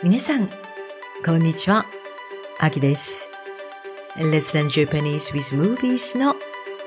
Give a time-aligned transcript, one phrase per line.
[0.00, 0.48] 皆さん、
[1.26, 1.84] こんにちは。
[2.60, 3.28] あきです。
[4.14, 6.36] Let's Learn Japanese with Movies の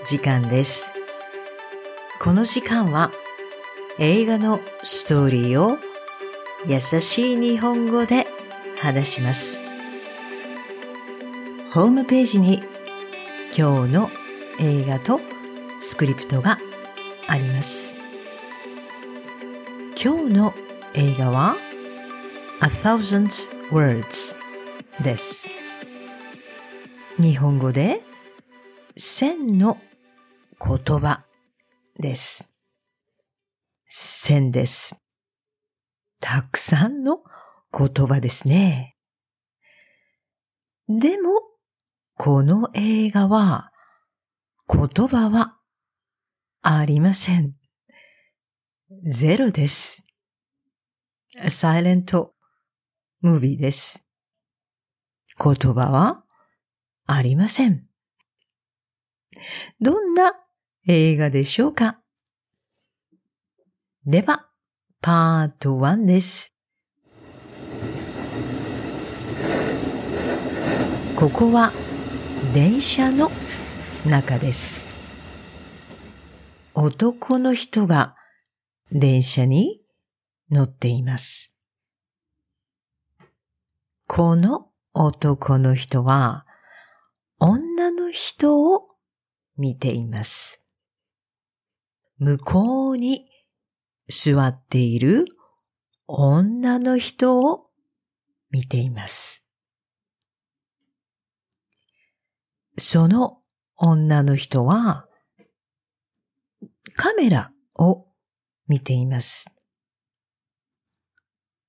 [0.02, 0.94] 時間です。
[2.22, 3.12] この時間は
[4.00, 5.78] 映画のストーリーを
[6.66, 8.28] 優しい日本語で
[8.80, 9.62] 話します。
[11.74, 12.64] ホームページに
[13.54, 14.10] 今日の
[14.58, 15.20] 映画と
[15.82, 16.60] スクリプトが
[17.28, 17.94] あります。
[20.02, 20.54] 今日の
[20.94, 21.58] 映画は
[22.64, 23.32] A Thousand
[23.72, 24.38] Words
[25.02, 25.50] です。
[27.18, 28.04] 日本語で
[28.96, 29.80] 千の
[30.64, 31.26] 言葉
[32.00, 32.48] です。
[33.88, 34.96] 千です。
[36.20, 37.24] たくさんの
[37.76, 38.96] 言葉ですね。
[40.88, 41.42] でも、
[42.16, 43.72] この映画は
[44.72, 45.58] 言葉は
[46.62, 47.56] ありません。
[49.04, 50.04] ゼロです。
[51.50, 52.36] サイレント
[53.22, 54.06] ムービーです。
[55.44, 56.24] 言葉は
[57.06, 57.86] ありません。
[59.80, 60.34] どんな
[60.88, 62.00] 映画でしょうか？
[64.06, 64.48] では、
[65.02, 66.56] パート1です。
[71.16, 71.72] ここは
[72.56, 73.32] 電車の
[74.08, 74.84] 中です。
[76.74, 78.16] 男の人が
[78.92, 79.82] 電車に
[80.50, 81.56] 乗っています。
[84.14, 86.46] この男の人は
[87.40, 88.90] 女の人を
[89.56, 90.66] 見ています。
[92.18, 93.30] 向こうに
[94.10, 95.24] 座っている
[96.08, 97.68] 女の人を
[98.50, 99.48] 見ています。
[102.78, 103.38] その
[103.78, 105.08] 女の人は
[106.98, 108.08] カメラを
[108.68, 109.56] 見ています。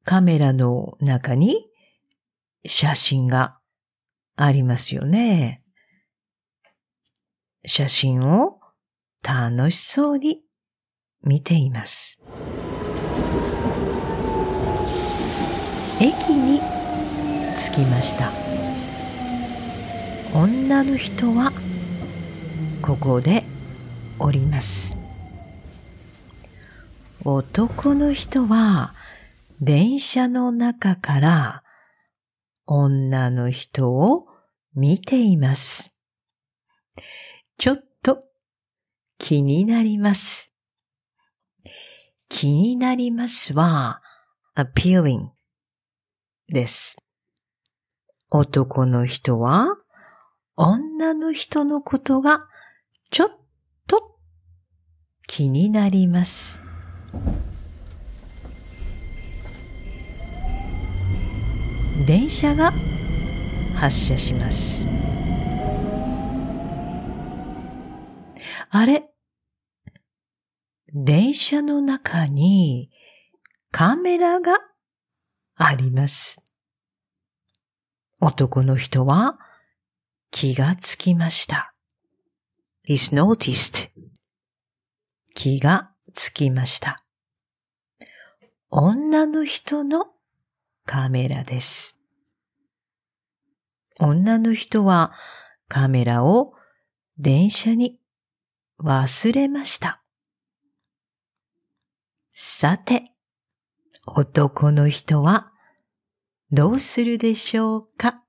[0.02, 1.68] カメラの中に
[2.64, 3.58] 写真が
[4.36, 5.62] ありますよね。
[7.64, 8.60] 写真を
[9.22, 10.42] 楽しそうに
[11.22, 12.20] 見ています。
[16.00, 16.60] 駅に
[17.54, 18.30] 着きました。
[20.34, 21.52] 女の人は
[22.80, 23.44] ここで
[24.18, 24.96] 降ります。
[27.24, 28.94] 男の人は
[29.60, 31.61] 電車の中から
[32.74, 34.26] 女の人を
[34.74, 35.94] 見ています。
[37.58, 38.24] ちょっと
[39.18, 40.54] 気になります。
[42.30, 44.00] 気になりますは
[44.56, 45.28] appealing
[46.48, 46.96] です。
[48.30, 49.76] 男の人は
[50.56, 52.46] 女の人のことが
[53.10, 53.28] ちょっ
[53.86, 54.16] と
[55.26, 56.61] 気になります。
[62.04, 62.72] 電車が
[63.76, 64.88] 発車します。
[68.70, 69.04] あれ？
[70.92, 72.90] 電車の中に
[73.70, 74.58] カメラが
[75.54, 76.42] あります。
[78.20, 79.38] 男の人は
[80.30, 81.72] 気がつきました。
[82.84, 83.90] is noticed
[85.34, 87.04] 気がつきました。
[88.70, 90.06] 女の人の
[90.84, 91.98] カメラです。
[93.98, 95.12] 女の人は
[95.68, 96.54] カメラを
[97.18, 98.00] 電車に
[98.82, 100.02] 忘れました。
[102.34, 103.12] さて、
[104.06, 105.52] 男の人は
[106.50, 108.22] どうするでしょうか？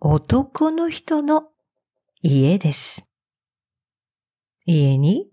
[0.00, 1.50] 男の人の
[2.20, 3.08] 家です。
[4.64, 5.30] 家に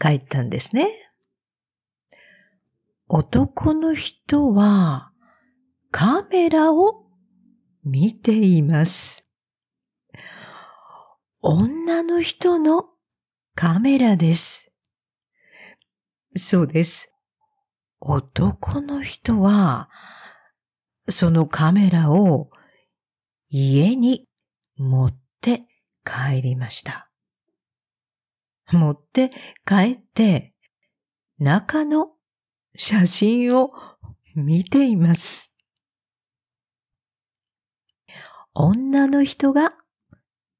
[0.00, 0.88] 帰ったんですね。
[3.08, 5.12] 男の人は
[5.92, 7.04] カメラを
[7.84, 9.24] 見ています。
[11.40, 12.86] 女の人の
[13.54, 14.72] カメラです。
[16.34, 17.14] そうです。
[18.00, 19.88] 男の人は
[21.08, 22.50] そのカメラを
[23.48, 24.26] 家に
[24.76, 25.62] 持って
[26.04, 27.08] 帰りました。
[28.72, 29.30] 持って
[29.64, 30.54] 帰って
[31.38, 32.15] 中の
[32.76, 33.72] 写真を
[34.34, 35.54] 見ています。
[38.54, 39.72] 女の人が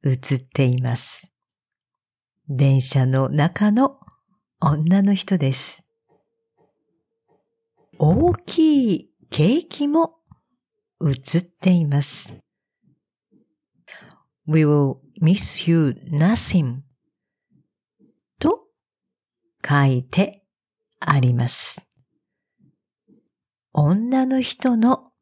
[0.03, 1.33] 写っています。
[2.49, 3.99] 電車の中の
[4.61, 5.87] 女の人です。
[7.99, 10.17] 大きいケーキも
[11.01, 12.37] 写っています。
[14.47, 16.81] We will miss you nothing
[18.39, 18.67] と
[19.67, 20.45] 書いて
[21.01, 21.86] あります。
[23.79, 25.13] 女の人の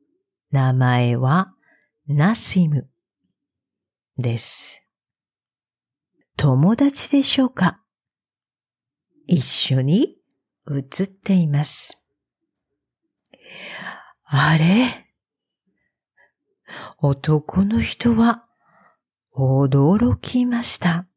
[0.52, 1.52] 名前は
[2.06, 2.88] ナシム
[4.16, 4.80] です。
[6.36, 7.80] 友達でしょうか？
[9.26, 10.18] 一緒に
[10.66, 12.00] 写っています。
[14.22, 15.04] あれ？
[16.98, 18.44] 男の人は
[19.36, 21.08] 驚きました。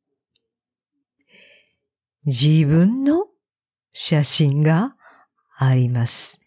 [2.26, 3.28] 自分の
[3.94, 4.96] 写真が
[5.56, 6.42] あります。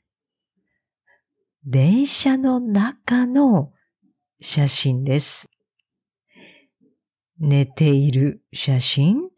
[1.66, 3.72] 電車の中の
[4.40, 5.50] 写真です。
[7.38, 9.28] 寝ている写真、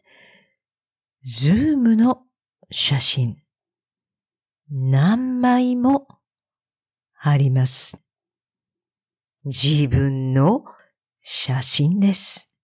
[1.24, 2.22] ズームの
[2.70, 3.42] 写真、
[4.70, 6.06] 何枚も
[7.18, 8.00] あります。
[9.44, 10.64] 自分の
[11.22, 12.54] 写真です。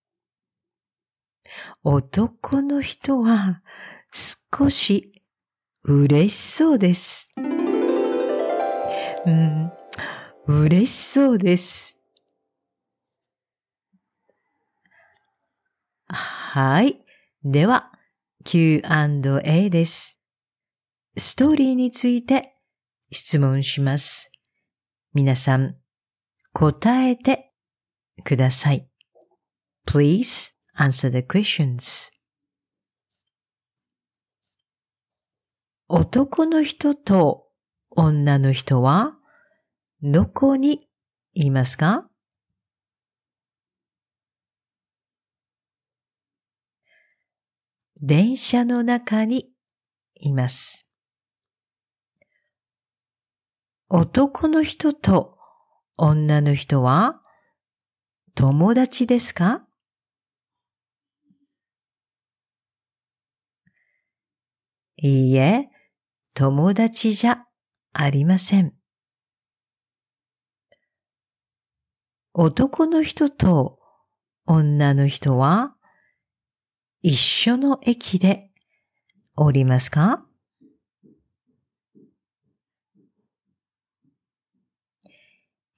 [1.83, 3.61] 男の人は
[4.11, 5.11] 少し
[5.83, 7.33] 嬉しそうです。
[9.25, 9.71] うん、
[10.47, 11.99] 嬉しそうです。
[16.07, 17.03] はい。
[17.43, 17.91] では、
[18.45, 20.19] Q&A です。
[21.17, 22.55] ストーリーについて
[23.11, 24.31] 質問します。
[25.13, 25.75] 皆さん、
[26.53, 27.51] 答えて
[28.23, 28.89] ください。
[29.85, 32.11] Please answer the questions.
[35.89, 37.48] 男の人と
[37.91, 39.17] 女の人は
[40.01, 40.87] どこに
[41.33, 42.09] いますか？
[48.01, 49.49] 電車の中に
[50.15, 50.87] います。
[53.89, 55.37] 男の人と
[55.97, 57.21] 女の人は
[58.35, 59.65] 友達ですか？
[64.95, 65.69] いいえ、
[66.35, 67.45] 友達じゃ
[67.93, 68.73] ありません。
[72.33, 73.79] 男の人と
[74.45, 75.75] 女の人は
[77.01, 78.51] 一緒の駅で
[79.35, 80.25] 降りますか？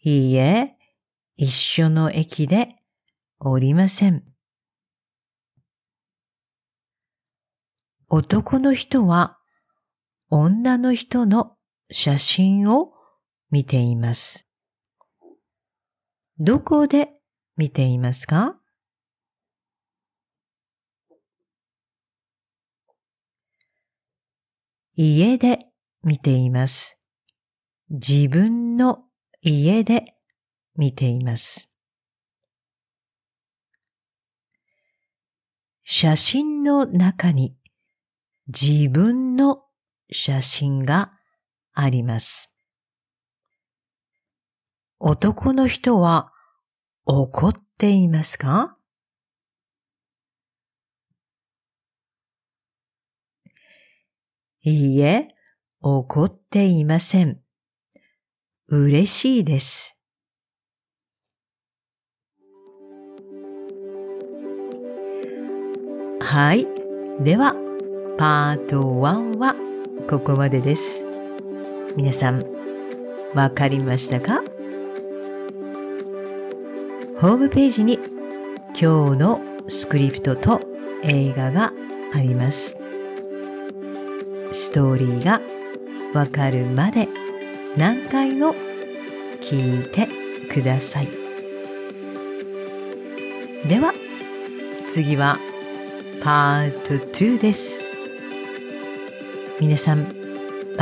[0.04, 0.78] いいえ、
[1.36, 2.76] 一緒の駅で
[3.40, 4.24] 降りません。
[8.10, 9.38] 男の人は
[10.30, 11.56] 女の人の
[11.92, 12.94] 写真を
[13.50, 14.48] 見ています。
[16.40, 17.10] どこで
[17.58, 18.58] 見ていますか？
[24.96, 25.60] 家で
[26.04, 26.98] 見ています。
[27.90, 29.04] 自分の
[29.42, 30.16] 家で
[30.76, 31.74] 見ています。
[35.84, 37.56] 写真の中に
[38.48, 39.66] 自分の
[40.10, 41.12] 写真が
[41.74, 42.54] あります。
[45.00, 46.32] 男の人は
[47.06, 48.78] 怒っていますか？
[54.64, 55.30] いいえ、
[55.82, 57.42] 怒っていません。
[58.68, 59.98] 嬉しいです。
[66.20, 66.68] はい。
[67.24, 67.54] では、
[68.20, 69.56] パート1は
[70.08, 71.11] ここまでです。
[71.98, 72.46] 皆さん、
[73.34, 74.42] わかりましたか？
[77.18, 78.00] ホームページに
[78.80, 80.62] 今日のスクリプトと
[81.04, 81.74] 映画が
[82.14, 82.78] あります。
[84.54, 85.42] ストーリーが
[86.14, 87.10] わかるまで
[87.78, 88.56] 何回も
[89.42, 90.08] 聞いて
[90.50, 91.10] ください。
[93.68, 93.94] では、
[94.86, 95.40] 次は
[96.24, 97.86] パート2です。
[99.60, 100.21] 皆さん、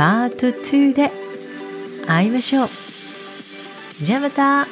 [0.00, 1.10] パート2で
[2.06, 2.68] 会いましょう。
[4.00, 4.66] じゃあまた